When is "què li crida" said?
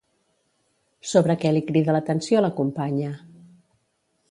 1.43-1.95